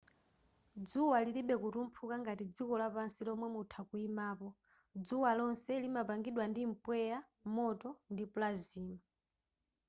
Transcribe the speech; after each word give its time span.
dzuwa 0.87 1.17
lilibe 1.25 1.55
kutumphuka 1.61 2.15
ngati 2.23 2.43
dziko 2.53 2.73
lapansi 2.81 3.21
lomwe 3.27 3.47
mutha 3.55 3.79
kuyimapo 3.89 4.47
dzuwa 5.03 5.29
lonse 5.37 5.73
limapangidwa 5.83 6.43
ndi 6.49 6.61
mpweya 6.71 7.17
moto 7.55 7.89
ndi 8.13 8.23
plasma 8.33 8.97